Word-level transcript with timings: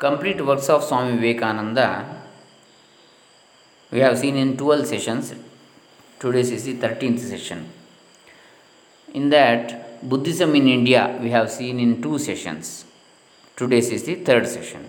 complete 0.00 0.43
works 0.43 0.67
of 0.67 0.83
Swami 0.83 1.15
Vivekananda 1.15 1.87
we 3.91 3.99
have 3.99 4.17
seen 4.17 4.35
in 4.35 4.57
12 4.57 4.87
sessions. 4.87 5.33
Today 6.19 6.39
is 6.39 6.63
the 6.63 6.75
13th 6.75 7.19
session. 7.19 7.69
In 9.07 9.29
that, 9.29 10.01
Buddhism 10.09 10.55
in 10.55 10.67
India 10.67 11.19
we 11.21 11.29
have 11.29 11.51
seen 11.51 11.79
in 11.79 12.01
two 12.01 12.17
sessions. 12.17 12.85
Today 13.57 13.77
is 13.77 14.03
the 14.03 14.15
third 14.15 14.47
session. 14.47 14.83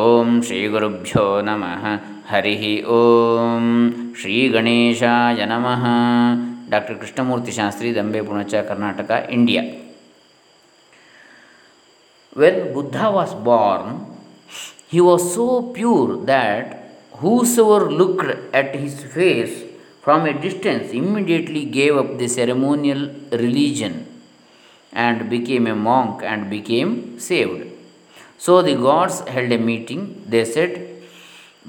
ಓಂ 0.00 0.28
ಶ್ರೀ 0.46 0.58
ಗುರುಭ್ಯೋ 0.74 1.22
ನಮಃ 1.40 1.82
ಹರಿ 2.28 2.54
ಓಂ 2.94 3.64
ಶ್ರೀ 4.20 4.36
ಗಣೇಶಾಯ 4.48 5.46
ನಮಃ 5.50 5.82
doctor 6.72 6.96
Krishnamurthy 7.02 7.52
Shastri 7.58 7.88
Dambe 7.98 8.20
Punacha 8.28 8.54
Karnataka 8.70 9.10
India 9.36 9.62
When 12.34 12.72
Buddha 12.72 13.10
was 13.10 13.34
born, 13.34 14.06
he 14.88 15.00
was 15.02 15.34
so 15.34 15.70
pure 15.74 16.16
that 16.24 16.82
whosoever 17.20 17.90
looked 17.90 18.54
at 18.54 18.74
his 18.74 19.02
face 19.04 19.64
from 20.00 20.24
a 20.24 20.32
distance 20.32 20.92
immediately 20.92 21.66
gave 21.66 21.94
up 21.94 22.16
the 22.16 22.28
ceremonial 22.28 23.10
religion 23.32 24.06
and 24.92 25.28
became 25.28 25.66
a 25.66 25.74
monk 25.74 26.22
and 26.22 26.48
became 26.48 27.18
saved. 27.18 27.70
So 28.38 28.62
the 28.62 28.76
gods 28.76 29.20
held 29.28 29.52
a 29.52 29.58
meeting. 29.58 30.24
They 30.26 30.46
said, 30.46 30.72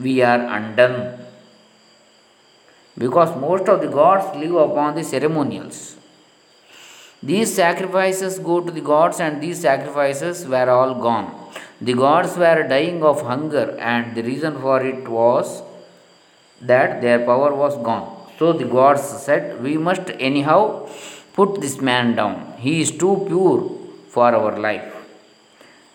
We 0.02 0.22
are 0.22 0.40
undone. 0.40 1.20
Because 2.98 3.36
most 3.38 3.68
of 3.68 3.82
the 3.82 3.88
gods 3.88 4.36
live 4.38 4.56
upon 4.56 4.96
the 4.96 5.04
ceremonials. 5.04 5.98
These 7.32 7.54
sacrifices 7.54 8.40
go 8.40 8.60
to 8.60 8.72
the 8.72 8.82
gods, 8.82 9.20
and 9.20 9.42
these 9.42 9.62
sacrifices 9.62 10.46
were 10.46 10.70
all 10.70 10.94
gone. 10.96 11.28
The 11.80 11.94
gods 11.94 12.36
were 12.38 12.68
dying 12.68 13.02
of 13.04 13.22
hunger, 13.22 13.78
and 13.80 14.16
the 14.16 14.24
reason 14.24 14.60
for 14.60 14.82
it 14.86 15.08
was 15.08 15.62
that 16.62 17.02
their 17.02 17.20
power 17.20 17.54
was 17.56 17.78
gone. 17.90 18.08
So 18.38 18.52
the 18.52 18.66
gods 18.66 19.04
said, 19.04 19.64
We 19.64 19.78
must 19.78 20.12
anyhow 20.20 20.90
put 21.34 21.62
this 21.62 21.80
man 21.80 22.16
down. 22.16 22.56
He 22.58 22.82
is 22.82 22.92
too 22.92 23.26
pure 23.28 23.72
for 24.10 24.36
our 24.36 24.60
life. 24.60 24.90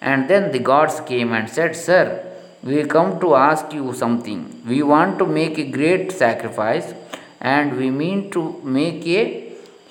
And 0.01 0.31
then 0.31 0.53
the 0.53 0.61
gods 0.61 1.01
came 1.01 1.33
and 1.33 1.51
said, 1.51 1.75
Sir, 1.77 2.25
we 2.63 2.85
come 2.85 3.21
to 3.21 3.35
ask 3.35 3.73
you 3.73 3.93
something. 3.93 4.63
We 4.67 4.83
want 4.83 5.19
to 5.19 5.27
make 5.27 5.59
a 5.59 5.71
great 5.71 6.13
sacrifice 6.13 6.95
and 7.41 7.77
we 7.77 7.91
mean 7.91 8.31
to 8.33 8.61
make 8.65 9.07
a 9.07 9.38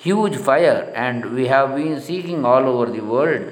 huge 0.00 0.36
fire, 0.36 0.92
and 0.94 1.24
we 1.34 1.46
have 1.48 1.74
been 1.74 2.00
seeking 2.00 2.44
all 2.44 2.64
over 2.64 2.86
the 2.86 3.00
world 3.00 3.46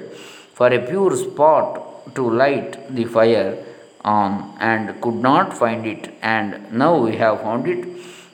for 0.53 0.67
a 0.67 0.79
pure 0.79 1.15
spot 1.15 2.15
to 2.15 2.29
light 2.29 2.95
the 2.95 3.05
fire 3.05 3.63
on 4.03 4.55
and 4.59 4.99
could 5.01 5.15
not 5.15 5.53
find 5.53 5.85
it, 5.85 6.13
and 6.21 6.71
now 6.71 6.97
we 6.97 7.15
have 7.17 7.41
found 7.41 7.67
it. 7.67 7.85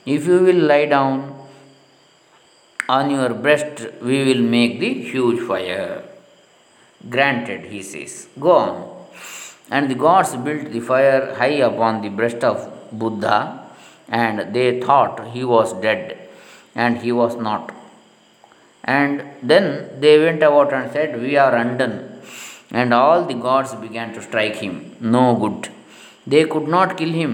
If 0.06 0.26
you 0.26 0.38
will 0.40 0.62
lie 0.72 0.86
down 0.86 1.34
on 2.88 3.10
your 3.10 3.30
breast, 3.30 3.86
we 4.00 4.24
will 4.24 4.42
make 4.42 4.78
the 4.78 4.92
huge 4.92 5.40
fire. 5.40 6.04
Granted, 7.08 7.64
he 7.66 7.82
says. 7.82 8.28
Go 8.38 8.52
on. 8.52 9.06
And 9.70 9.90
the 9.90 9.94
gods 9.94 10.36
built 10.36 10.70
the 10.72 10.80
fire 10.80 11.34
high 11.34 11.58
upon 11.70 12.02
the 12.02 12.10
breast 12.10 12.44
of 12.44 12.58
Buddha, 12.92 13.66
and 14.08 14.54
they 14.54 14.80
thought 14.80 15.28
he 15.28 15.44
was 15.44 15.72
dead, 15.80 16.28
and 16.74 16.98
he 16.98 17.12
was 17.12 17.36
not. 17.36 17.72
And 18.84 19.24
then 19.42 20.00
they 20.00 20.18
went 20.18 20.42
about 20.42 20.72
and 20.72 20.92
said, 20.92 21.20
We 21.20 21.36
are 21.36 21.54
undone. 21.54 22.20
And 22.70 22.92
all 22.92 23.24
the 23.24 23.34
gods 23.34 23.74
began 23.74 24.12
to 24.14 24.22
strike 24.22 24.56
him. 24.56 24.96
No 25.00 25.34
good. 25.36 25.70
They 26.26 26.44
could 26.44 26.68
not 26.68 26.96
kill 26.96 27.10
him. 27.10 27.32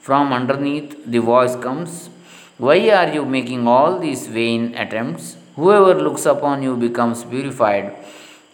From 0.00 0.32
underneath, 0.32 1.04
the 1.06 1.18
voice 1.18 1.54
comes, 1.56 2.10
Why 2.58 2.90
are 2.90 3.12
you 3.12 3.24
making 3.24 3.68
all 3.68 3.98
these 3.98 4.26
vain 4.26 4.74
attempts? 4.74 5.36
Whoever 5.56 5.94
looks 5.94 6.26
upon 6.26 6.62
you 6.62 6.76
becomes 6.76 7.24
purified 7.24 7.94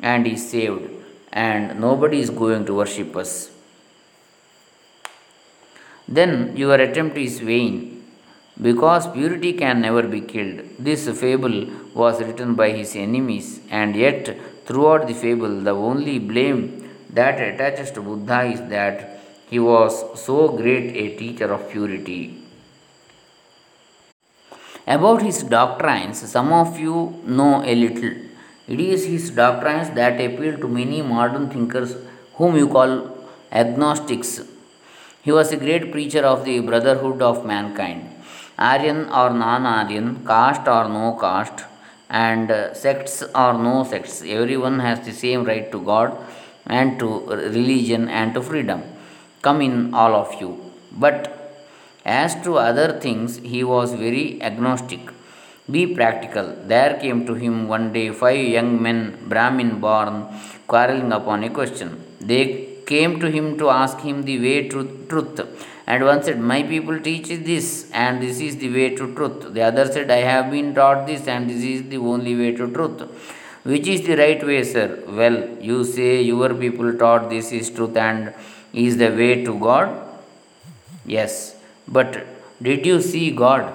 and 0.00 0.26
is 0.26 0.50
saved, 0.50 0.90
and 1.32 1.80
nobody 1.80 2.20
is 2.20 2.30
going 2.30 2.66
to 2.66 2.74
worship 2.74 3.14
us. 3.16 3.50
Then 6.08 6.56
your 6.56 6.74
attempt 6.74 7.16
is 7.16 7.40
vain, 7.40 8.04
because 8.60 9.06
purity 9.08 9.52
can 9.52 9.80
never 9.80 10.02
be 10.02 10.20
killed. 10.20 10.60
This 10.78 11.08
fable 11.20 11.68
was 12.02 12.22
written 12.26 12.54
by 12.60 12.70
his 12.78 12.94
enemies, 13.06 13.48
and 13.70 13.96
yet 14.04 14.22
throughout 14.66 15.06
the 15.08 15.14
fable, 15.24 15.54
the 15.68 15.76
only 15.90 16.18
blame 16.30 16.58
that 17.18 17.36
attaches 17.48 17.90
to 17.92 18.02
Buddha 18.08 18.40
is 18.54 18.60
that 18.74 18.96
he 19.50 19.58
was 19.58 19.92
so 20.26 20.48
great 20.60 20.86
a 21.04 21.16
teacher 21.20 21.48
of 21.56 21.70
purity. 21.70 22.20
About 24.94 25.22
his 25.22 25.38
doctrines, 25.42 26.18
some 26.34 26.52
of 26.52 26.78
you 26.78 26.96
know 27.24 27.62
a 27.64 27.74
little. 27.74 28.12
It 28.68 28.80
is 28.80 29.04
his 29.04 29.30
doctrines 29.30 29.90
that 29.98 30.20
appeal 30.26 30.58
to 30.58 30.68
many 30.68 31.00
modern 31.02 31.48
thinkers 31.50 31.96
whom 32.34 32.56
you 32.56 32.68
call 32.68 32.92
agnostics. 33.52 34.32
He 35.22 35.32
was 35.32 35.50
a 35.52 35.56
great 35.56 35.90
preacher 35.92 36.24
of 36.32 36.44
the 36.44 36.58
brotherhood 36.60 37.22
of 37.22 37.44
mankind, 37.44 38.10
Aryan 38.58 39.00
or 39.20 39.30
non 39.30 39.66
Aryan, 39.66 40.24
caste 40.24 40.68
or 40.68 40.88
no 40.88 41.16
caste, 41.20 41.64
and 42.08 42.50
uh, 42.50 42.74
sects 42.74 43.22
or 43.34 43.52
no 43.54 43.84
sects. 43.84 44.22
Everyone 44.22 44.78
has 44.80 45.04
the 45.06 45.12
same 45.12 45.44
right 45.44 45.70
to 45.72 45.80
God 45.80 46.16
and 46.66 46.98
to 46.98 47.08
religion 47.28 48.08
and 48.08 48.34
to 48.34 48.42
freedom. 48.42 48.82
Come 49.42 49.60
in, 49.62 49.94
all 49.94 50.14
of 50.14 50.40
you. 50.40 50.60
But 50.92 51.32
as 52.04 52.34
to 52.44 52.56
other 52.56 52.98
things, 53.00 53.38
he 53.38 53.62
was 53.64 53.92
very 53.94 54.40
agnostic 54.42 55.00
be 55.70 55.82
practical. 55.98 56.46
There 56.72 56.94
came 57.02 57.26
to 57.26 57.34
him 57.34 57.66
one 57.66 57.92
day 57.92 58.10
five 58.10 58.46
young 58.56 58.80
men, 58.80 59.18
Brahmin 59.30 59.80
born, 59.80 60.26
quarreling 60.66 61.12
upon 61.12 61.42
a 61.44 61.50
question. 61.50 61.90
They 62.20 62.44
came 62.86 63.18
to 63.18 63.28
him 63.28 63.58
to 63.58 63.68
ask 63.70 63.98
him 63.98 64.22
the 64.22 64.38
way 64.38 64.68
to 64.68 65.06
truth. 65.08 65.40
And 65.86 66.04
one 66.04 66.22
said, 66.22 66.40
My 66.40 66.62
people 66.62 66.98
teach 67.00 67.28
this, 67.28 67.90
and 67.92 68.20
this 68.20 68.40
is 68.40 68.56
the 68.56 68.72
way 68.72 68.96
to 68.96 69.14
truth. 69.14 69.54
The 69.54 69.62
other 69.62 69.86
said, 69.90 70.10
I 70.10 70.22
have 70.32 70.50
been 70.50 70.74
taught 70.74 71.06
this, 71.06 71.28
and 71.28 71.48
this 71.48 71.62
is 71.62 71.88
the 71.88 71.98
only 71.98 72.34
way 72.34 72.52
to 72.56 72.72
truth. 72.72 73.02
Which 73.62 73.86
is 73.86 74.06
the 74.06 74.16
right 74.16 74.44
way, 74.44 74.62
sir? 74.64 75.02
Well, 75.08 75.36
you 75.60 75.84
say 75.84 76.22
your 76.22 76.54
people 76.54 76.92
taught 76.96 77.30
this 77.30 77.52
is 77.52 77.70
truth 77.70 77.96
and 77.96 78.32
is 78.72 78.96
the 78.96 79.10
way 79.10 79.44
to 79.44 79.58
God? 79.58 79.88
Yes. 81.04 81.56
But 81.88 82.26
did 82.62 82.86
you 82.86 83.00
see 83.00 83.30
God? 83.30 83.74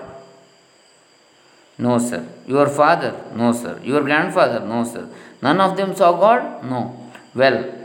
No, 1.78 1.98
sir. 1.98 2.26
Your 2.46 2.68
father? 2.68 3.14
No, 3.36 3.52
sir. 3.52 3.80
Your 3.84 4.02
grandfather? 4.04 4.60
No, 4.60 4.84
sir. 4.84 5.08
None 5.42 5.60
of 5.60 5.76
them 5.76 5.96
saw 5.96 6.12
God? 6.14 6.64
No. 6.64 6.82
Well, 7.34 7.81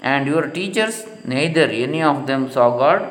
and 0.00 0.26
your 0.26 0.46
teachers? 0.48 1.04
Neither 1.24 1.64
any 1.64 2.02
of 2.02 2.26
them 2.26 2.50
saw 2.50 2.76
God? 2.76 3.10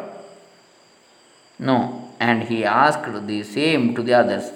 No. 1.57 2.09
And 2.19 2.43
he 2.43 2.63
asked 2.65 3.27
the 3.27 3.43
same 3.43 3.95
to 3.95 4.03
the 4.03 4.13
others. 4.13 4.51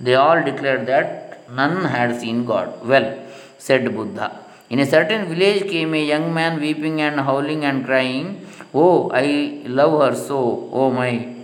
They 0.00 0.14
all 0.14 0.42
declared 0.44 0.86
that 0.86 1.50
none 1.50 1.84
had 1.84 2.20
seen 2.20 2.44
God. 2.44 2.86
Well, 2.86 3.18
said 3.58 3.94
Buddha. 3.94 4.44
In 4.70 4.78
a 4.80 4.86
certain 4.86 5.26
village 5.28 5.68
came 5.70 5.94
a 5.94 6.04
young 6.04 6.32
man 6.32 6.60
weeping 6.60 7.00
and 7.00 7.20
howling 7.20 7.64
and 7.64 7.84
crying, 7.84 8.46
Oh, 8.74 9.10
I 9.10 9.62
love 9.66 10.00
her 10.02 10.14
so, 10.14 10.68
oh 10.72 10.90
my, 10.90 11.34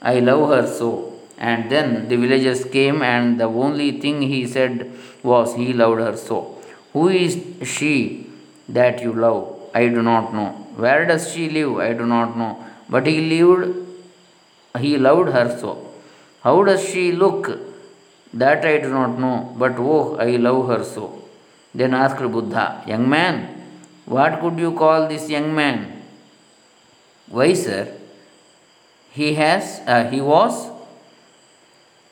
I 0.00 0.20
love 0.20 0.48
her 0.48 0.66
so. 0.66 1.12
And 1.36 1.70
then 1.70 2.08
the 2.08 2.16
villagers 2.16 2.64
came, 2.64 3.02
and 3.02 3.38
the 3.38 3.44
only 3.44 4.00
thing 4.00 4.22
he 4.22 4.46
said 4.46 4.90
was, 5.22 5.54
He 5.54 5.72
loved 5.72 6.00
her 6.00 6.16
so. 6.16 6.58
Who 6.92 7.08
is 7.08 7.44
she 7.62 8.26
that 8.68 9.02
you 9.02 9.12
love? 9.12 9.58
I 9.74 9.88
do 9.88 10.02
not 10.02 10.34
know. 10.34 10.50
Where 10.76 11.06
does 11.06 11.32
she 11.32 11.48
live? 11.48 11.78
I 11.78 11.92
do 11.92 12.06
not 12.06 12.36
know. 12.36 12.64
But 12.88 13.06
he 13.06 13.20
lived, 13.20 13.76
he 14.78 14.98
loved 14.98 15.32
her 15.32 15.58
so. 15.58 15.90
How 16.42 16.62
does 16.64 16.86
she 16.88 17.12
look? 17.12 17.50
That 18.34 18.64
I 18.64 18.78
do 18.78 18.90
not 18.90 19.18
know. 19.18 19.54
But 19.56 19.74
oh, 19.78 20.16
I 20.16 20.36
love 20.36 20.68
her 20.68 20.84
so. 20.84 21.22
Then 21.74 21.94
asked 21.94 22.18
Buddha, 22.18 22.82
Young 22.86 23.08
man, 23.08 23.62
what 24.04 24.40
could 24.40 24.58
you 24.58 24.72
call 24.72 25.08
this 25.08 25.28
young 25.30 25.54
man? 25.54 26.02
Why, 27.28 27.54
sir? 27.54 27.88
He 29.12 29.34
has, 29.34 29.80
uh, 29.86 30.10
he 30.10 30.20
was 30.20 30.70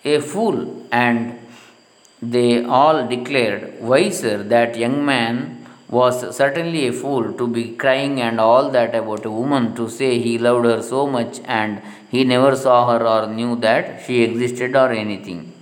a 0.04 0.20
fool, 0.20 0.86
and 0.92 1.38
they 2.22 2.64
all 2.64 3.06
declared, 3.06 3.80
Wiser, 3.80 4.42
that 4.44 4.76
young 4.76 5.04
man 5.04 5.59
was 5.90 6.36
certainly 6.36 6.86
a 6.86 6.92
fool 6.92 7.32
to 7.32 7.46
be 7.56 7.64
crying 7.82 8.20
and 8.20 8.38
all 8.38 8.70
that 8.70 8.94
about 8.94 9.24
a 9.24 9.30
woman 9.30 9.74
to 9.74 9.88
say 9.88 10.10
he 10.26 10.38
loved 10.38 10.64
her 10.64 10.82
so 10.82 11.06
much 11.06 11.40
and 11.46 11.82
he 12.10 12.22
never 12.24 12.54
saw 12.54 12.78
her 12.90 13.04
or 13.14 13.26
knew 13.38 13.56
that 13.56 14.02
she 14.04 14.22
existed 14.22 14.76
or 14.76 14.90
anything. 14.92 15.52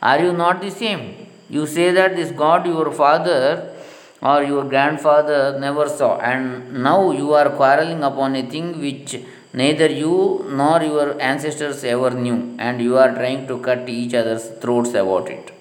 Are 0.00 0.20
you 0.24 0.32
not 0.32 0.60
the 0.60 0.70
same? 0.70 1.02
You 1.50 1.66
say 1.66 1.90
that 1.92 2.16
this 2.16 2.30
God, 2.30 2.66
your 2.66 2.90
father, 2.90 3.68
or 4.22 4.42
your 4.42 4.64
grandfather 4.64 5.58
never 5.58 5.88
saw, 5.88 6.18
and 6.18 6.72
now 6.82 7.10
you 7.10 7.34
are 7.34 7.50
quarreling 7.50 8.02
upon 8.02 8.36
a 8.36 8.42
thing 8.42 8.80
which 8.80 9.20
neither 9.52 9.86
you 9.86 10.46
nor 10.48 10.82
your 10.82 11.20
ancestors 11.20 11.84
ever 11.84 12.10
knew, 12.10 12.56
and 12.58 12.80
you 12.80 12.96
are 12.96 13.12
trying 13.14 13.46
to 13.48 13.58
cut 13.58 13.88
each 13.88 14.14
other's 14.14 14.48
throats 14.62 14.94
about 14.94 15.28
it. 15.28 15.52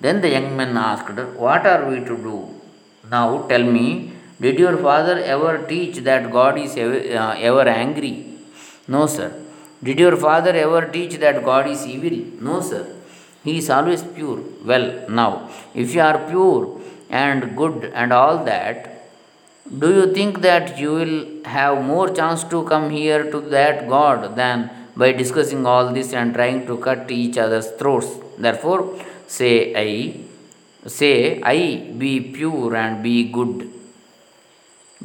Then 0.00 0.20
the 0.20 0.30
young 0.30 0.56
man 0.56 0.76
asked, 0.76 1.18
What 1.44 1.66
are 1.66 1.88
we 1.88 2.00
to 2.00 2.16
do? 2.28 2.57
Now 3.10 3.46
tell 3.48 3.62
me, 3.62 4.12
did 4.40 4.58
your 4.58 4.76
father 4.76 5.18
ever 5.34 5.66
teach 5.66 5.96
that 6.08 6.30
God 6.30 6.58
is 6.58 6.76
ever, 6.76 7.00
uh, 7.22 7.34
ever 7.38 7.66
angry? 7.68 8.14
No, 8.86 9.06
sir. 9.06 9.30
Did 9.82 9.98
your 9.98 10.16
father 10.16 10.50
ever 10.50 10.82
teach 10.86 11.14
that 11.24 11.44
God 11.44 11.68
is 11.68 11.86
evil? 11.86 12.18
No, 12.40 12.60
sir. 12.60 12.84
He 13.44 13.58
is 13.58 13.70
always 13.70 14.02
pure. 14.02 14.40
Well, 14.64 15.08
now, 15.08 15.50
if 15.74 15.94
you 15.94 16.00
are 16.00 16.18
pure 16.28 16.80
and 17.08 17.56
good 17.56 17.90
and 17.94 18.12
all 18.12 18.44
that, 18.44 18.98
do 19.82 19.88
you 19.92 20.12
think 20.14 20.40
that 20.40 20.78
you 20.78 20.92
will 20.92 21.44
have 21.44 21.84
more 21.84 22.08
chance 22.10 22.42
to 22.44 22.64
come 22.64 22.90
here 22.90 23.30
to 23.30 23.40
that 23.56 23.88
God 23.88 24.34
than 24.34 24.70
by 24.96 25.12
discussing 25.12 25.66
all 25.66 25.92
this 25.92 26.12
and 26.12 26.34
trying 26.34 26.66
to 26.66 26.76
cut 26.78 27.10
each 27.10 27.36
other's 27.38 27.70
throats? 27.72 28.08
Therefore, 28.38 28.98
say 29.26 29.52
I, 29.76 30.27
say 30.86 31.40
I, 31.42 31.92
be 31.96 32.20
pure 32.20 32.74
and 32.76 33.02
be 33.02 33.30
good. 33.30 33.70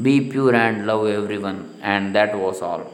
Be 0.02 0.22
pure 0.30 0.56
and 0.56 0.86
love 0.88 1.08
everyone. 1.08 1.78
And 1.82 2.16
that 2.16 2.38
was 2.38 2.62
all. 2.62 2.92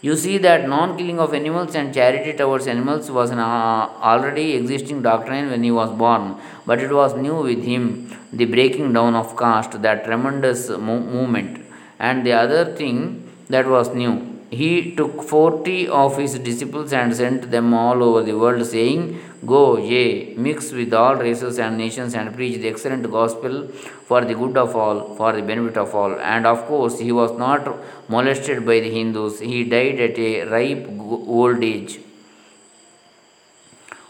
You 0.00 0.14
see 0.16 0.38
that 0.38 0.68
non 0.68 0.96
killing 0.96 1.18
of 1.18 1.34
animals 1.34 1.74
and 1.74 1.92
charity 1.92 2.32
towards 2.32 2.66
animals 2.68 3.10
was 3.10 3.30
an 3.30 3.40
uh, 3.40 3.88
already 4.10 4.52
existing 4.54 5.02
doctrine 5.02 5.50
when 5.50 5.64
he 5.64 5.72
was 5.72 5.90
born, 5.90 6.36
but 6.66 6.78
it 6.80 6.92
was 6.92 7.16
new 7.16 7.42
with 7.42 7.64
him 7.64 8.16
the 8.32 8.44
breaking 8.44 8.92
down 8.92 9.16
of 9.16 9.36
caste, 9.36 9.82
that 9.82 10.04
tremendous 10.04 10.68
mo- 10.68 11.00
movement. 11.00 11.64
And 11.98 12.24
the 12.24 12.32
other 12.32 12.76
thing 12.76 13.28
that 13.48 13.66
was 13.66 13.92
new, 13.92 14.37
he 14.50 14.94
took 14.94 15.22
40 15.22 15.88
of 15.88 16.16
his 16.16 16.38
disciples 16.38 16.92
and 16.92 17.14
sent 17.14 17.50
them 17.50 17.74
all 17.74 18.02
over 18.02 18.22
the 18.22 18.32
world, 18.32 18.64
saying, 18.64 19.20
Go, 19.44 19.76
ye, 19.76 20.34
mix 20.36 20.72
with 20.72 20.94
all 20.94 21.16
races 21.16 21.58
and 21.58 21.76
nations, 21.76 22.14
and 22.14 22.34
preach 22.34 22.60
the 22.60 22.68
excellent 22.68 23.10
gospel 23.10 23.68
for 23.68 24.24
the 24.24 24.34
good 24.34 24.56
of 24.56 24.74
all, 24.74 25.14
for 25.16 25.32
the 25.32 25.42
benefit 25.42 25.76
of 25.76 25.94
all. 25.94 26.18
And 26.18 26.46
of 26.46 26.64
course, 26.66 26.98
he 26.98 27.12
was 27.12 27.38
not 27.38 27.68
molested 28.08 28.64
by 28.64 28.80
the 28.80 28.90
Hindus. 28.90 29.40
He 29.40 29.64
died 29.64 30.00
at 30.00 30.18
a 30.18 30.44
ripe 30.44 30.88
old 30.88 31.62
age. 31.62 32.00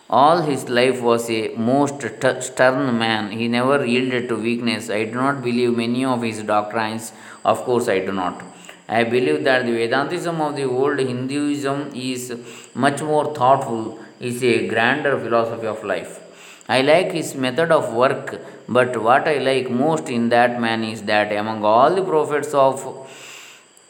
All 0.08 0.40
his 0.40 0.70
life 0.70 1.02
was 1.02 1.28
a 1.28 1.48
most 1.56 2.00
t- 2.00 2.40
stern 2.40 2.98
man. 2.98 3.30
He 3.30 3.48
never 3.48 3.84
yielded 3.84 4.28
to 4.30 4.36
weakness. 4.36 4.88
I 4.88 5.04
do 5.04 5.14
not 5.14 5.42
believe 5.42 5.76
many 5.76 6.04
of 6.04 6.22
his 6.22 6.42
doctrines. 6.42 7.12
Of 7.44 7.58
course, 7.64 7.88
I 7.88 7.98
do 7.98 8.12
not. 8.12 8.42
I 8.88 9.04
believe 9.04 9.44
that 9.44 9.66
the 9.66 9.72
Vedantism 9.72 10.40
of 10.40 10.56
the 10.56 10.64
old 10.64 10.98
Hinduism 10.98 11.92
is 11.94 12.34
much 12.74 13.02
more 13.02 13.34
thoughtful, 13.34 13.98
is 14.18 14.42
a 14.42 14.66
grander 14.66 15.18
philosophy 15.18 15.66
of 15.66 15.84
life. 15.84 16.20
I 16.68 16.80
like 16.80 17.12
his 17.12 17.34
method 17.34 17.70
of 17.70 17.92
work, 17.92 18.40
but 18.68 18.96
what 19.02 19.28
I 19.28 19.38
like 19.38 19.70
most 19.70 20.08
in 20.08 20.30
that 20.30 20.58
man 20.60 20.84
is 20.84 21.02
that 21.02 21.32
among 21.32 21.64
all 21.64 21.94
the 21.94 22.02
prophets 22.02 22.54
of 22.54 22.76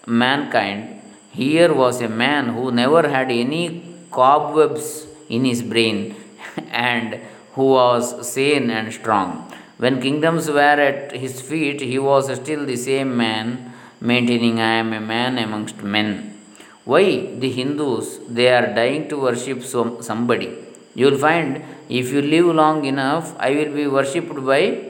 mankind, 0.07 1.01
here 1.31 1.73
was 1.73 2.01
a 2.01 2.09
man 2.09 2.49
who 2.49 2.73
never 2.73 3.09
had 3.09 3.31
any 3.31 3.83
cobwebs 4.11 5.07
in 5.29 5.45
his 5.45 5.63
brain 5.63 6.17
and 6.71 7.21
who 7.53 7.67
was 7.67 8.33
sane 8.33 8.71
and 8.71 8.93
strong. 8.93 9.53
When 9.77 10.01
kingdoms 10.01 10.49
were 10.49 10.81
at 10.91 11.13
his 11.13 11.41
feet, 11.41 11.81
he 11.81 12.01
was 12.01 12.35
still 12.35 12.67
the 12.67 12.77
same 12.77 13.17
man 13.17 13.75
maintaining 14.01 14.61
I 14.61 14.75
am 14.83 14.93
a 14.93 15.01
man 15.01 15.39
amongst 15.39 15.83
men. 15.83 16.39
Why 16.85 17.05
the 17.43 17.51
Hindus 17.51 18.19
they 18.29 18.49
are 18.49 18.75
dying 18.75 19.09
to 19.09 19.21
worship 19.21 19.63
some, 19.63 20.03
somebody. 20.03 20.51
You 20.95 21.07
will 21.11 21.19
find 21.19 21.63
if 21.89 22.13
you 22.13 22.23
live 22.23 22.47
long 22.47 22.85
enough, 22.85 23.35
I 23.39 23.51
will 23.51 23.75
be 23.75 23.87
worshipped 23.87 24.45
by 24.45 24.85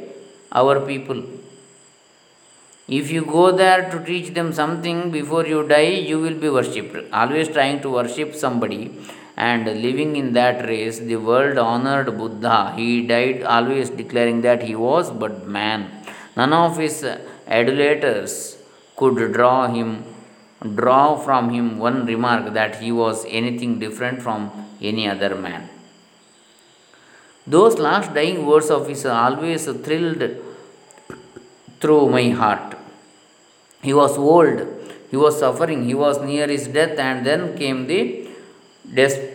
our 0.52 0.81
people. 0.81 1.22
If 2.88 3.10
you 3.10 3.25
go 3.25 3.52
there 3.52 3.90
to 3.90 4.05
teach 4.05 4.32
them 4.32 4.52
something 4.52 5.10
before 5.10 5.46
you 5.46 5.66
die, 5.66 5.94
you 6.10 6.19
will 6.19 6.38
be 6.38 6.49
worshipped. 6.49 6.96
Always 7.12 7.49
trying 7.49 7.81
to 7.82 7.90
worship 7.90 8.34
somebody 8.34 8.93
and 9.37 9.66
living 9.66 10.16
in 10.16 10.32
that 10.32 10.66
race, 10.66 10.99
the 10.99 11.16
world 11.16 11.58
honored 11.58 12.16
Buddha. 12.19 12.75
He 12.76 13.06
died 13.06 13.43
always 13.43 13.90
declaring 13.90 14.40
that 14.43 14.62
he 14.62 14.75
was 14.75 15.10
but 15.10 15.46
man. 15.46 15.90
None 16.37 16.52
of 16.52 16.78
his 16.78 17.05
adulators 17.46 18.57
could 18.99 19.19
draw 19.33 19.67
him 19.77 19.91
draw 20.79 21.17
from 21.17 21.50
him 21.50 21.79
one 21.79 22.05
remark 22.05 22.53
that 22.53 22.77
he 22.83 22.91
was 22.91 23.25
anything 23.29 23.79
different 23.79 24.21
from 24.21 24.50
any 24.81 25.09
other 25.09 25.35
man. 25.35 25.69
Those 27.47 27.79
last 27.79 28.12
dying 28.12 28.45
words 28.45 28.71
of 28.71 28.89
his 28.89 29.06
always 29.06 29.65
thrilled 29.85 30.25
through 31.81 32.09
my 32.11 32.29
heart. 32.31 32.77
He 33.83 33.95
was 33.95 34.19
old, 34.19 34.67
he 35.11 35.17
was 35.17 35.39
suffering, 35.39 35.85
he 35.85 35.94
was 35.94 36.21
near 36.21 36.49
his 36.49 36.67
death, 36.67 36.99
and 36.99 37.25
then 37.25 37.56
came 37.56 37.87
the 37.87 38.29
des- 38.93 39.35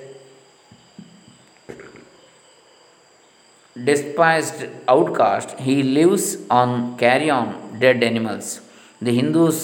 despised 3.82 4.66
outcast. 4.88 5.58
He 5.60 5.82
lives 5.82 6.38
on 6.50 6.98
carrion 6.98 7.80
dead 7.80 8.04
animals. 8.04 8.63
The 9.06 9.14
Hindus 9.20 9.58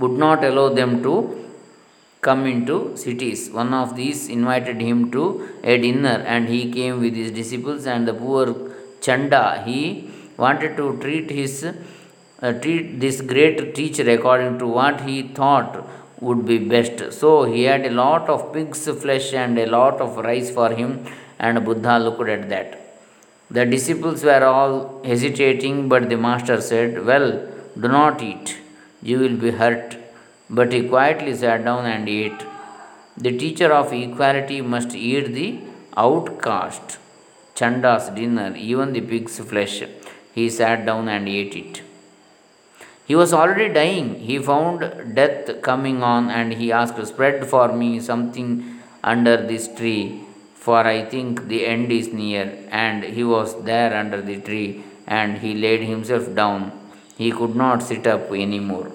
would 0.00 0.16
not 0.24 0.42
allow 0.48 0.68
them 0.80 1.02
to 1.06 1.14
come 2.26 2.46
into 2.52 2.76
cities. 2.96 3.40
One 3.60 3.72
of 3.80 3.94
these 4.00 4.20
invited 4.28 4.80
him 4.80 5.10
to 5.14 5.24
a 5.62 5.76
dinner, 5.84 6.16
and 6.34 6.48
he 6.48 6.60
came 6.76 7.00
with 7.00 7.14
his 7.14 7.30
disciples 7.40 7.86
and 7.86 8.08
the 8.08 8.14
poor 8.14 8.46
Chanda. 9.00 9.62
He 9.66 10.10
wanted 10.36 10.76
to 10.80 10.86
treat 11.02 11.30
his 11.30 11.54
uh, 11.64 12.52
treat 12.62 12.86
this 13.04 13.20
great 13.32 13.74
teacher 13.78 14.06
according 14.16 14.58
to 14.62 14.66
what 14.66 15.02
he 15.08 15.16
thought 15.38 15.72
would 16.20 16.44
be 16.46 16.58
best. 16.58 17.12
So 17.20 17.44
he 17.44 17.64
had 17.64 17.84
a 17.86 17.94
lot 18.04 18.28
of 18.28 18.52
pig's 18.54 18.82
flesh 19.02 19.32
and 19.32 19.58
a 19.58 19.66
lot 19.66 20.00
of 20.00 20.16
rice 20.30 20.50
for 20.50 20.70
him, 20.80 21.06
and 21.38 21.64
Buddha 21.64 21.98
looked 21.98 22.28
at 22.36 22.48
that. 22.54 22.78
The 23.50 23.64
disciples 23.66 24.24
were 24.24 24.42
all 24.44 24.74
hesitating, 25.04 25.88
but 25.88 26.08
the 26.08 26.16
master 26.16 26.60
said, 26.60 27.04
Well, 27.04 27.28
do 27.78 27.88
not 27.88 28.22
eat 28.22 28.58
you 29.02 29.18
will 29.18 29.36
be 29.36 29.50
hurt. 29.50 29.96
But 30.48 30.72
he 30.72 30.88
quietly 30.88 31.34
sat 31.34 31.64
down 31.64 31.86
and 31.86 32.08
ate. 32.08 32.42
The 33.16 33.36
teacher 33.36 33.72
of 33.72 33.92
equality 33.92 34.60
must 34.60 34.94
eat 34.94 35.32
the 35.34 35.60
outcast, 35.96 36.98
Chanda's 37.54 38.08
dinner, 38.10 38.54
even 38.56 38.92
the 38.92 39.00
pig's 39.00 39.38
flesh. 39.38 39.82
He 40.34 40.48
sat 40.48 40.86
down 40.86 41.08
and 41.08 41.28
ate 41.28 41.56
it. 41.56 41.82
He 43.06 43.14
was 43.14 43.32
already 43.34 43.72
dying. 43.72 44.20
He 44.20 44.38
found 44.38 45.14
death 45.14 45.60
coming 45.62 46.02
on 46.02 46.30
and 46.30 46.54
he 46.54 46.72
asked, 46.72 47.04
Spread 47.06 47.46
for 47.46 47.72
me 47.72 48.00
something 48.00 48.80
under 49.04 49.36
this 49.36 49.68
tree, 49.74 50.22
for 50.54 50.78
I 50.78 51.04
think 51.04 51.48
the 51.48 51.66
end 51.66 51.92
is 51.92 52.12
near. 52.12 52.46
And 52.70 53.04
he 53.04 53.24
was 53.24 53.62
there 53.64 53.94
under 53.94 54.22
the 54.22 54.40
tree 54.40 54.84
and 55.06 55.38
he 55.38 55.54
laid 55.54 55.82
himself 55.82 56.34
down 56.34 56.72
he 57.22 57.30
could 57.38 57.54
not 57.64 57.82
sit 57.90 58.06
up 58.14 58.24
any 58.46 58.60
more. 58.70 58.90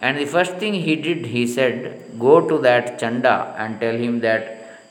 And 0.00 0.18
the 0.18 0.26
first 0.34 0.54
thing 0.62 0.74
he 0.88 0.94
did, 1.06 1.20
he 1.34 1.46
said, 1.46 1.78
Go 2.18 2.34
to 2.48 2.58
that 2.66 2.98
Chanda 3.00 3.54
and 3.58 3.80
tell 3.80 3.96
him 4.06 4.20
that 4.20 4.42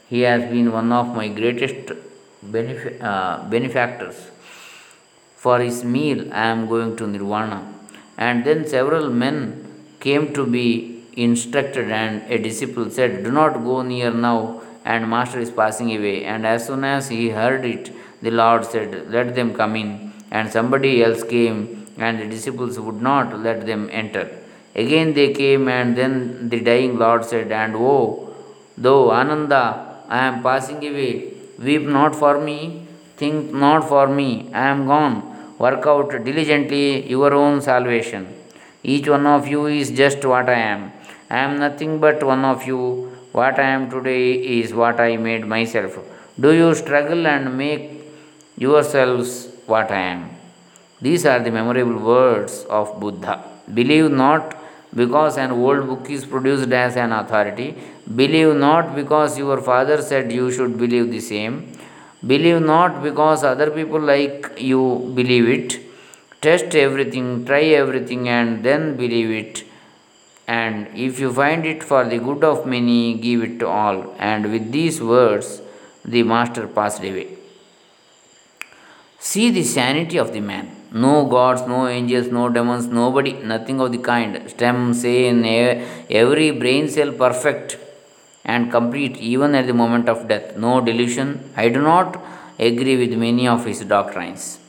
he 0.10 0.22
has 0.22 0.42
been 0.54 0.72
one 0.72 0.92
of 0.92 1.08
my 1.20 1.28
greatest 1.40 1.92
benef- 2.54 3.02
uh, 3.12 3.48
benefactors. 3.50 4.18
For 5.44 5.60
his 5.60 5.84
meal, 5.84 6.22
I 6.34 6.48
am 6.56 6.68
going 6.68 6.96
to 6.98 7.08
Nirvana. 7.08 7.60
And 8.18 8.44
then 8.48 8.68
several 8.68 9.10
men 9.10 9.38
came 10.00 10.34
to 10.34 10.46
be 10.58 10.68
instructed, 11.16 11.92
and 11.92 12.24
a 12.32 12.38
disciple 12.38 12.90
said, 12.90 13.24
Do 13.24 13.32
not 13.32 13.64
go 13.70 13.82
near 13.82 14.12
now, 14.12 14.62
and 14.84 15.10
Master 15.10 15.40
is 15.40 15.52
passing 15.52 15.96
away. 15.98 16.18
And 16.26 16.48
as 16.48 16.66
soon 16.68 16.84
as 16.84 17.10
he 17.10 17.30
heard 17.30 17.64
it, 17.66 17.92
the 18.22 18.32
Lord 18.32 18.66
said, 18.66 19.12
Let 19.12 19.36
them 19.36 19.54
come 19.54 19.76
in 19.76 19.90
and 20.32 20.52
somebody 20.52 21.04
else 21.04 21.24
came, 21.24 21.85
and 21.98 22.20
the 22.20 22.28
disciples 22.28 22.80
would 22.80 23.02
not 23.02 23.38
let 23.40 23.66
them 23.66 23.90
enter. 23.92 24.30
Again 24.76 25.14
they 25.14 25.34
came, 25.34 25.68
and 25.68 25.98
then 25.98 26.50
the 26.50 26.60
dying 26.60 26.98
Lord 26.98 27.24
said, 27.26 27.52
And 27.52 27.76
oh, 27.76 28.34
though 28.78 29.12
Ananda, 29.12 30.04
I 30.10 30.20
am 30.28 30.44
passing 30.44 30.78
away, 30.78 31.34
weep 31.58 31.84
not 31.84 32.16
for 32.16 32.40
me, 32.40 32.88
think 33.18 33.54
not 33.54 33.88
for 33.88 34.08
me, 34.08 34.50
I 34.54 34.68
am 34.68 34.86
gone. 34.88 35.18
Work 35.58 35.88
out 35.88 36.10
diligently 36.26 37.10
your 37.10 37.34
own 37.34 37.62
salvation. 37.62 38.28
Each 38.84 39.08
one 39.08 39.26
of 39.26 39.48
you 39.48 39.66
is 39.68 39.90
just 39.92 40.24
what 40.26 40.50
I 40.50 40.60
am. 40.60 40.92
I 41.30 41.38
am 41.38 41.58
nothing 41.58 42.00
but 42.00 42.22
one 42.24 42.44
of 42.46 42.68
you. 42.68 43.12
What 43.32 43.58
I 43.60 43.70
am 43.78 43.90
today 43.90 44.34
is 44.34 44.74
what 44.74 45.00
I 45.00 45.16
made 45.18 45.46
myself. 45.48 45.98
Do 46.40 46.52
you 46.52 46.76
struggle 46.76 47.26
and 47.26 47.58
make 47.58 47.96
yourselves 48.58 49.50
what 49.66 49.92
I 49.92 50.00
am. 50.00 50.30
These 51.02 51.26
are 51.26 51.40
the 51.40 51.52
memorable 51.52 52.00
words 52.00 52.66
of 52.70 53.00
Buddha. 53.00 53.44
Believe 53.74 54.12
not 54.12 54.56
because 54.96 55.38
an 55.38 55.52
old 55.52 55.88
book 55.88 56.10
is 56.10 56.26
produced 56.26 56.72
as 56.72 56.96
an 56.96 57.12
authority. 57.12 57.76
Believe 58.16 58.56
not 58.56 58.96
because 58.96 59.38
your 59.38 59.62
father 59.62 60.02
said 60.02 60.32
you 60.32 60.52
should 60.52 60.78
believe 60.78 61.12
the 61.12 61.20
same. 61.20 61.74
Believe 62.26 62.62
not 62.62 63.04
because 63.04 63.44
other 63.44 63.70
people 63.72 64.00
like 64.00 64.52
you 64.58 65.12
believe 65.14 65.50
it. 65.50 65.82
Test 66.42 66.76
everything, 66.76 67.46
try 67.46 67.64
everything, 67.82 68.30
and 68.30 68.64
then 68.64 68.96
believe 68.96 69.32
it. 69.32 69.64
And 70.48 70.88
if 70.96 71.20
you 71.20 71.34
find 71.34 71.66
it 71.66 71.84
for 71.84 72.06
the 72.06 72.20
good 72.20 72.44
of 72.44 72.66
many, 72.66 73.16
give 73.16 73.44
it 73.44 73.60
to 73.60 73.68
all. 73.68 74.16
And 74.18 74.52
with 74.52 74.72
these 74.72 75.02
words, 75.02 75.62
the 76.06 76.24
master 76.24 76.68
passed 76.68 77.04
away. 77.04 77.30
See 79.20 79.50
the 79.50 79.64
sanity 79.64 80.18
of 80.18 80.34
the 80.34 80.40
man. 80.40 80.70
No 81.04 81.26
gods, 81.26 81.64
no 81.68 81.88
angels, 81.88 82.28
no 82.28 82.48
demons, 82.48 82.88
nobody, 82.88 83.34
nothing 83.34 83.82
of 83.82 83.92
the 83.92 83.98
kind. 83.98 84.50
Stem, 84.50 84.94
sane, 84.94 85.44
every 86.10 86.52
brain 86.52 86.88
cell 86.88 87.12
perfect 87.12 87.78
and 88.46 88.72
complete 88.72 89.18
even 89.18 89.56
at 89.56 89.68
the 89.68 89.74
moment 89.74 90.08
of 90.08 90.30
death. 90.30 90.56
No 90.56 90.80
delusion. 90.80 91.52
I 91.58 91.68
do 91.68 91.82
not 91.82 92.24
agree 92.58 92.96
with 92.96 93.18
many 93.18 93.46
of 93.46 93.66
his 93.66 93.82
doctrines. 93.82 94.60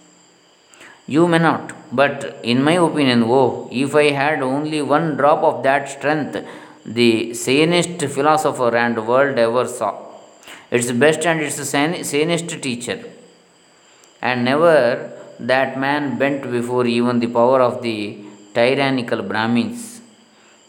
You 1.06 1.28
may 1.28 1.38
not, 1.38 1.73
but 1.92 2.40
in 2.42 2.64
my 2.64 2.73
opinion, 2.73 3.23
oh, 3.25 3.68
if 3.71 3.95
I 3.95 4.11
had 4.11 4.42
only 4.42 4.83
one 4.83 5.16
drop 5.16 5.45
of 5.45 5.62
that 5.62 5.88
strength, 5.88 6.45
the 6.85 7.35
sanest 7.35 8.00
philosopher 8.16 8.76
and 8.76 9.06
world 9.06 9.38
ever 9.38 9.68
saw. 9.68 9.95
It's 10.73 10.90
best 10.90 11.25
and 11.25 11.40
it's 11.40 11.62
sanest 11.71 12.49
teacher 12.61 13.04
and 14.21 14.45
never 14.45 15.15
that 15.38 15.78
man 15.78 16.19
bent 16.19 16.50
before 16.50 16.87
even 16.87 17.21
the 17.21 17.26
power 17.26 17.61
of 17.61 17.83
the 17.83 18.19
tyrannical 18.55 19.23
Brahmins. 19.23 20.00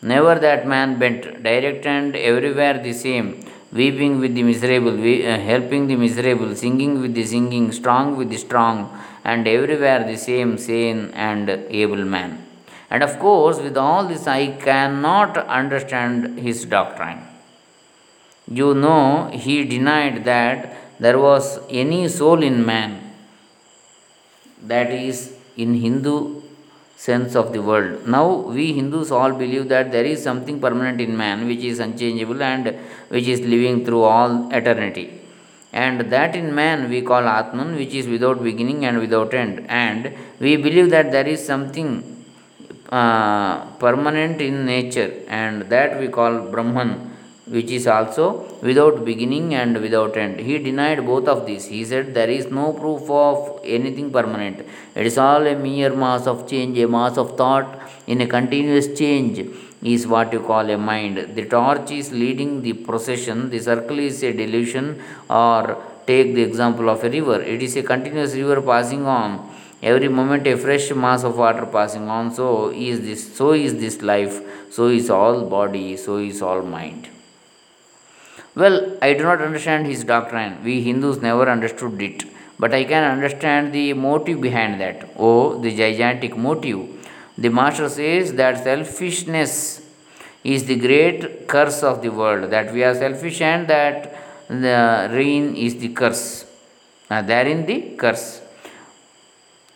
Never 0.01 0.35
that 0.35 0.67
man 0.67 0.99
bent, 0.99 1.43
direct 1.43 1.85
and 1.85 2.15
everywhere 2.15 2.77
the 2.77 2.93
same, 2.93 3.43
weeping 3.71 4.19
with 4.19 4.35
the 4.35 4.43
miserable, 4.43 4.93
uh, 4.93 5.39
helping 5.39 5.87
the 5.87 5.95
miserable, 5.95 6.55
singing 6.55 7.01
with 7.01 7.13
the 7.15 7.25
singing, 7.25 7.71
strong 7.71 8.15
with 8.15 8.29
the 8.29 8.37
strong, 8.37 8.89
and 9.23 9.47
everywhere 9.47 10.03
the 10.03 10.17
same 10.17 10.57
sane 10.57 11.11
and 11.13 11.49
able 11.49 12.05
man. 12.05 12.43
And 12.89 13.03
of 13.03 13.19
course, 13.19 13.59
with 13.59 13.75
all 13.75 14.05
this, 14.07 14.27
I 14.27 14.51
cannot 14.51 15.37
understand 15.37 16.39
his 16.39 16.63
doctrine. 16.65 17.21
You 18.47 18.73
know, 18.73 19.29
he 19.33 19.65
denied 19.65 20.23
that 20.23 20.77
there 20.99 21.19
was 21.19 21.59
any 21.69 22.07
soul 22.07 22.41
in 22.41 22.65
man 22.65 23.06
that 24.63 24.91
is 24.91 25.35
in 25.55 25.73
Hindu 25.73 26.41
sense 26.95 27.35
of 27.35 27.53
the 27.53 27.61
world. 27.61 28.07
Now, 28.07 28.27
we 28.57 28.73
Hindus 28.73 29.11
all 29.11 29.31
believe 29.31 29.69
that 29.69 29.91
there 29.91 30.03
is 30.03 30.23
something 30.23 30.59
permanent 30.59 30.99
in 30.99 31.15
man 31.15 31.47
which 31.47 31.63
is 31.63 31.79
unchangeable 31.79 32.41
and 32.41 32.75
which 33.09 33.27
is 33.27 33.41
living 33.41 33.85
through 33.85 34.03
all 34.03 34.51
eternity. 34.51 35.21
And 35.71 35.99
that 36.11 36.35
in 36.35 36.55
man 36.55 36.89
we 36.89 37.01
call 37.01 37.27
Atman, 37.27 37.75
which 37.75 37.93
is 37.93 38.07
without 38.07 38.43
beginning 38.43 38.85
and 38.85 38.97
without 38.97 39.33
end. 39.33 39.65
And 39.69 40.13
we 40.39 40.55
believe 40.57 40.89
that 40.89 41.11
there 41.11 41.27
is 41.27 41.45
something 41.45 41.89
uh, 42.89 43.65
permanent 43.77 44.41
in 44.41 44.65
nature, 44.65 45.11
and 45.27 45.63
that 45.63 45.99
we 45.99 46.07
call 46.07 46.49
Brahman, 46.49 47.06
which 47.49 47.71
is 47.71 47.87
also 47.87 48.25
without 48.61 49.05
beginning 49.05 49.53
and 49.55 49.81
without 49.81 50.17
end. 50.17 50.39
He 50.39 50.57
denied 50.57 51.05
both 51.05 51.27
of 51.27 51.45
these. 51.45 51.65
He 51.65 51.83
said 51.85 52.13
there 52.13 52.29
is 52.29 52.47
no 52.47 52.73
proof 52.73 53.09
of 53.09 53.59
anything 53.63 54.11
permanent. 54.11 54.65
It 54.95 55.05
is 55.05 55.17
all 55.17 55.45
a 55.47 55.55
mere 55.55 55.93
mass 55.93 56.27
of 56.27 56.49
change, 56.49 56.77
a 56.77 56.87
mass 56.87 57.17
of 57.17 57.37
thought 57.37 57.79
in 58.07 58.21
a 58.21 58.27
continuous 58.27 58.97
change 58.97 59.45
is 59.83 60.07
what 60.07 60.33
you 60.33 60.39
call 60.39 60.69
a 60.69 60.77
mind. 60.77 61.17
The 61.35 61.45
torch 61.45 61.91
is 61.91 62.11
leading 62.11 62.61
the 62.61 62.73
procession, 62.73 63.49
the 63.49 63.59
circle 63.59 63.99
is 63.99 64.23
a 64.23 64.33
delusion, 64.33 65.01
or 65.29 65.77
take 66.07 66.33
the 66.33 66.41
example 66.41 66.89
of 66.89 67.03
a 67.03 67.09
river. 67.09 67.41
It 67.41 67.61
is 67.61 67.75
a 67.75 67.83
continuous 67.83 68.33
river 68.33 68.61
passing 68.61 69.05
on. 69.05 69.55
Every 69.83 70.07
moment 70.07 70.47
a 70.47 70.57
fresh 70.57 70.91
mass 70.91 71.23
of 71.23 71.37
water 71.37 71.67
passing 71.67 72.09
on. 72.09 72.33
So 72.33 72.71
is 72.71 73.01
this 73.01 73.35
so 73.35 73.51
is 73.51 73.75
this 73.75 74.01
life, 74.01 74.41
so 74.71 74.87
is 74.87 75.09
all 75.09 75.45
body, 75.45 75.95
so 75.97 76.17
is 76.17 76.41
all 76.41 76.63
mind. 76.63 77.09
Well, 78.61 78.97
I 79.03 79.13
do 79.13 79.21
not 79.23 79.39
understand 79.39 79.85
his 79.85 80.03
doctrine. 80.03 80.63
We 80.63 80.81
Hindus 80.81 81.21
never 81.21 81.47
understood 81.47 82.01
it. 82.01 82.23
But 82.57 82.73
I 82.73 82.85
can 82.85 83.03
understand 83.03 83.71
the 83.71 83.93
motive 83.93 84.41
behind 84.41 84.81
that. 84.81 85.11
Oh, 85.15 85.59
the 85.59 85.69
gigantic 85.77 86.35
motive. 86.35 86.79
The 87.37 87.49
master 87.49 87.87
says 87.87 88.33
that 88.33 88.63
selfishness 88.63 89.83
is 90.43 90.65
the 90.65 90.75
great 90.75 91.47
curse 91.47 91.83
of 91.83 92.01
the 92.01 92.09
world, 92.09 92.49
that 92.49 92.73
we 92.73 92.83
are 92.83 92.95
selfish 92.95 93.41
and 93.41 93.67
that 93.67 94.15
the 94.47 95.07
rain 95.11 95.55
is 95.55 95.75
the 95.75 95.89
curse. 95.89 96.45
Now, 97.11 97.21
therein 97.21 97.67
the 97.67 97.95
curse. 97.95 98.41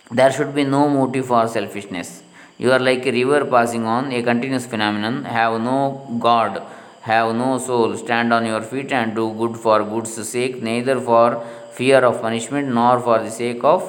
There 0.10 0.32
should 0.32 0.56
be 0.56 0.64
no 0.64 0.90
motive 0.90 1.28
for 1.28 1.48
selfishness. 1.48 2.24
You 2.58 2.72
are 2.72 2.80
like 2.80 3.06
a 3.06 3.12
river 3.12 3.46
passing 3.46 3.86
on, 3.86 4.12
a 4.12 4.24
continuous 4.24 4.66
phenomenon, 4.66 5.26
have 5.26 5.62
no 5.62 6.18
God 6.20 6.64
have 7.01 7.36
no 7.36 7.58
soul, 7.58 7.98
stand 7.98 8.31
on 8.31 8.46
your 8.46 8.62
feet 8.62 8.91
and 8.91 9.15
do 9.15 9.34
good 9.34 9.58
for 9.58 9.84
good's 9.84 10.13
sake, 10.29 10.62
neither 10.62 11.00
for 11.00 11.43
fear 11.72 12.00
of 12.10 12.22
punishment 12.22 12.67
nor 12.67 13.00
for 13.00 13.20
the 13.20 13.31
sake 13.31 13.63
of 13.63 13.81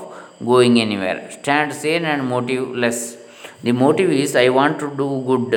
going 0.44 0.80
anywhere. 0.80 1.30
Stand 1.30 1.72
sane 1.74 2.04
and 2.04 2.22
motiveless. 2.22 3.16
The 3.62 3.72
motive 3.72 4.10
is 4.10 4.34
I 4.34 4.48
want 4.48 4.78
to 4.80 4.88
do 5.02 5.08
good. 5.26 5.52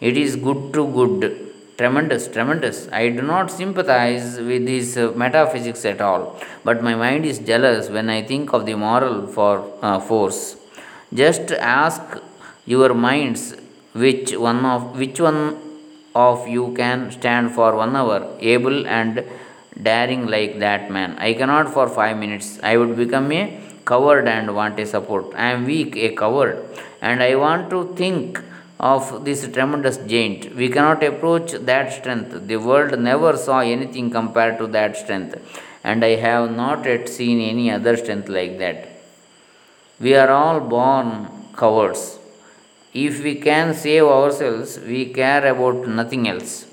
It 0.00 0.16
is 0.16 0.36
good 0.36 0.72
to 0.74 0.86
good. 0.86 1.48
Tremendous, 1.78 2.26
tremendous. 2.28 2.88
I 2.92 3.08
do 3.08 3.22
not 3.22 3.50
sympathize 3.50 4.36
with 4.38 4.66
his 4.66 4.96
uh, 4.98 5.12
metaphysics 5.14 5.84
at 5.84 6.00
all, 6.00 6.40
but 6.64 6.82
my 6.82 6.94
mind 6.94 7.24
is 7.24 7.38
jealous 7.38 7.88
when 7.88 8.10
I 8.10 8.22
think 8.22 8.52
of 8.52 8.66
the 8.66 8.74
moral 8.74 9.28
for 9.28 9.54
uh, 9.80 10.00
force. 10.00 10.56
Just 11.14 11.52
ask 11.52 12.02
your 12.66 12.92
minds 12.94 13.54
which 13.92 14.36
one 14.36 14.64
of 14.64 14.98
which 14.98 15.20
one 15.20 15.40
of 16.26 16.48
you 16.48 16.64
can 16.80 17.10
stand 17.10 17.52
for 17.56 17.70
one 17.76 17.94
hour, 17.94 18.20
able 18.40 18.86
and 18.86 19.24
daring 19.88 20.26
like 20.26 20.58
that 20.58 20.90
man. 20.90 21.16
I 21.18 21.34
cannot 21.34 21.72
for 21.72 21.88
five 21.88 22.16
minutes. 22.16 22.58
I 22.62 22.76
would 22.76 22.96
become 22.96 23.30
a 23.32 23.42
coward 23.86 24.26
and 24.26 24.54
want 24.54 24.80
a 24.80 24.86
support. 24.86 25.34
I 25.34 25.52
am 25.52 25.64
weak, 25.64 25.96
a 25.96 26.10
coward, 26.22 26.56
and 27.00 27.22
I 27.22 27.34
want 27.36 27.70
to 27.70 27.94
think 27.94 28.40
of 28.80 29.24
this 29.24 29.40
tremendous 29.56 29.96
giant. 30.12 30.54
We 30.54 30.68
cannot 30.68 31.02
approach 31.02 31.52
that 31.70 31.92
strength. 31.92 32.46
The 32.50 32.56
world 32.56 32.98
never 32.98 33.36
saw 33.36 33.60
anything 33.60 34.10
compared 34.10 34.58
to 34.58 34.66
that 34.78 34.96
strength, 34.96 35.34
and 35.84 36.04
I 36.04 36.14
have 36.26 36.54
not 36.62 36.84
yet 36.84 37.08
seen 37.08 37.40
any 37.40 37.70
other 37.70 37.96
strength 37.96 38.28
like 38.28 38.58
that. 38.58 38.88
We 40.00 40.14
are 40.14 40.30
all 40.30 40.60
born 40.60 41.28
cowards 41.56 42.17
if 42.94 43.22
we 43.22 43.34
can 43.36 43.74
save 43.74 44.04
ourselves, 44.04 44.78
we 44.80 45.06
care 45.06 45.46
about 45.46 45.86
nothing 45.86 46.28
else. 46.28 46.66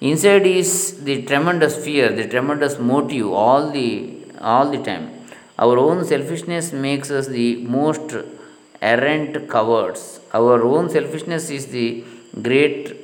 Inside 0.00 0.46
is 0.46 1.02
the 1.04 1.22
tremendous 1.22 1.82
fear, 1.82 2.10
the 2.10 2.28
tremendous 2.28 2.78
motive 2.78 3.28
all 3.32 3.70
the 3.70 4.14
all 4.40 4.70
the 4.70 4.82
time. 4.82 5.10
Our 5.58 5.78
own 5.78 6.04
selfishness 6.04 6.72
makes 6.72 7.10
us 7.10 7.28
the 7.28 7.56
most 7.64 8.14
errant 8.82 9.48
cowards. 9.48 10.20
Our 10.34 10.62
own 10.62 10.90
selfishness 10.90 11.48
is 11.48 11.66
the 11.68 12.04
great 12.42 12.94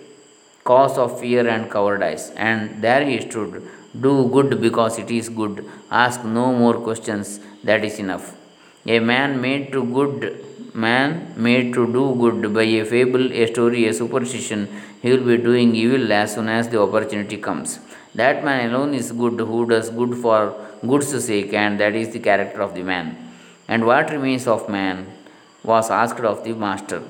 cause 0.64 0.98
of 0.98 1.18
fear 1.18 1.48
and 1.48 1.70
cowardice. 1.70 2.30
And 2.36 2.82
there 2.82 3.04
he 3.04 3.20
stood. 3.22 3.66
Do 3.98 4.28
good 4.28 4.60
because 4.60 4.98
it 4.98 5.10
is 5.10 5.30
good. 5.30 5.64
Ask 5.90 6.24
no 6.24 6.52
more 6.52 6.74
questions. 6.74 7.40
That 7.64 7.84
is 7.84 7.98
enough. 7.98 8.36
A 8.86 8.98
man 8.98 9.40
made 9.40 9.72
to 9.72 9.84
good 9.84 10.44
man 10.74 11.34
made 11.36 11.72
to 11.74 11.86
do 11.92 12.14
good 12.14 12.52
by 12.54 12.62
a 12.62 12.84
fable, 12.84 13.32
a 13.32 13.46
story, 13.46 13.86
a 13.86 13.94
superstition, 13.94 14.68
he 15.02 15.10
will 15.10 15.24
be 15.24 15.36
doing 15.36 15.74
evil 15.74 16.12
as 16.12 16.34
soon 16.34 16.48
as 16.48 16.68
the 16.68 16.80
opportunity 16.80 17.36
comes. 17.36 17.78
That 18.14 18.44
man 18.44 18.70
alone 18.70 18.94
is 18.94 19.12
good 19.12 19.38
who 19.38 19.66
does 19.66 19.90
good 19.90 20.16
for 20.16 20.54
good's 20.86 21.24
sake, 21.24 21.52
and 21.52 21.78
that 21.80 21.94
is 21.94 22.10
the 22.10 22.20
character 22.20 22.62
of 22.62 22.74
the 22.74 22.82
man. 22.82 23.16
And 23.68 23.86
what 23.86 24.10
remains 24.10 24.46
of 24.46 24.68
man 24.68 25.06
was 25.62 25.90
asked 25.90 26.20
of 26.20 26.44
the 26.44 26.54
master. 26.54 27.02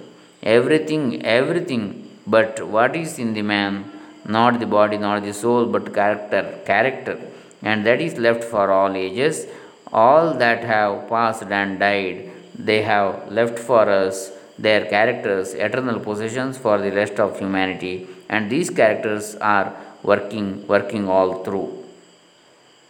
Everything, 0.42 1.25
everything, 1.25 2.09
but 2.26 2.66
what 2.66 2.95
is 2.97 3.19
in 3.19 3.35
the 3.35 3.42
man, 3.42 3.85
not 4.25 4.61
the 4.61 4.66
body, 4.66 4.99
not 4.99 5.23
the 5.23 5.33
soul, 5.33 5.66
but 5.66 5.95
character, 5.95 6.59
character, 6.64 7.19
and 7.62 7.87
that 7.87 8.00
is 8.00 8.19
left 8.19 8.45
for 8.45 8.71
all 8.71 8.95
ages. 8.97 9.47
All 9.92 10.35
that 10.35 10.64
have 10.64 11.09
passed 11.09 11.42
and 11.42 11.78
died 11.78 12.33
they 12.54 12.82
have 12.82 13.30
left 13.30 13.59
for 13.59 13.88
us 13.88 14.30
their 14.59 14.85
characters, 14.87 15.54
eternal 15.54 15.99
possessions 15.99 16.59
for 16.59 16.78
the 16.78 16.92
rest 16.92 17.18
of 17.18 17.38
humanity, 17.38 18.06
and 18.28 18.50
these 18.50 18.71
characters 18.71 19.35
are 19.37 19.75
working, 20.02 20.66
working 20.66 21.09
all 21.09 21.42
through. 21.44 21.82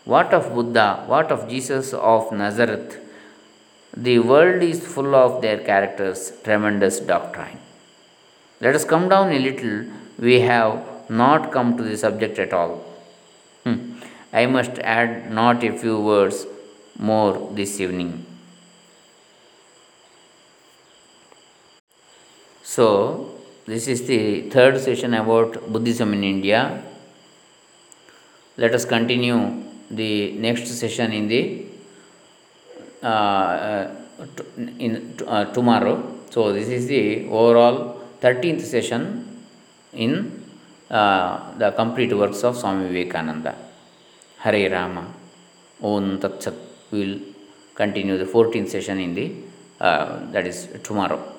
What 0.04 0.34
of 0.34 0.52
Buddha? 0.54 1.04
What 1.06 1.30
of 1.30 1.48
Jesus 1.48 1.92
of 1.94 2.32
Nazareth? 2.32 2.98
The 3.96 4.18
world 4.18 4.62
is 4.62 4.84
full 4.84 5.14
of 5.14 5.42
their 5.42 5.58
characters, 5.58 6.32
tremendous 6.42 6.98
doctrine. 6.98 7.58
Let 8.60 8.74
us 8.74 8.84
come 8.84 9.08
down 9.08 9.32
a 9.32 9.38
little. 9.38 9.84
We 10.18 10.40
have 10.40 11.10
not 11.10 11.52
come 11.52 11.76
to 11.76 11.82
the 11.82 11.96
subject 11.96 12.38
at 12.38 12.52
all. 12.52 12.84
Hmm. 13.64 14.00
I 14.32 14.46
must 14.46 14.78
add 14.78 15.30
not 15.30 15.62
a 15.62 15.76
few 15.76 16.00
words 16.00 16.46
more 16.98 17.50
this 17.52 17.80
evening. 17.80 18.24
So, 22.62 23.38
this 23.66 23.88
is 23.88 24.06
the 24.06 24.42
third 24.50 24.80
session 24.80 25.14
about 25.14 25.72
Buddhism 25.72 26.14
in 26.14 26.22
India. 26.22 26.82
Let 28.56 28.72
us 28.74 28.84
continue 28.84 29.64
the 29.90 30.32
next 30.38 30.68
session 30.68 31.12
in 31.12 31.26
the 31.28 31.66
uh, 33.02 33.06
uh 33.06 33.90
in 34.78 35.16
uh, 35.26 35.46
tomorrow. 35.52 35.96
So, 36.30 36.52
this 36.52 36.68
is 36.68 36.86
the 36.86 37.26
overall 37.28 38.00
13th 38.20 38.60
session 38.60 39.42
in 39.92 40.44
uh, 40.88 41.58
the 41.58 41.72
complete 41.72 42.16
works 42.16 42.44
of 42.44 42.56
Swami 42.56 42.88
Vivekananda. 42.88 43.56
Hare 44.38 44.70
Rama. 44.70 45.12
Om 45.82 46.20
Tat 46.20 46.42
Sat. 46.42 46.54
We 46.92 46.98
will 47.00 47.20
continue 47.74 48.16
the 48.18 48.24
14th 48.24 48.68
session 48.68 49.00
in 49.00 49.14
the 49.14 49.32
uh, 49.80 50.30
that 50.30 50.46
is 50.46 50.68
tomorrow. 50.84 51.31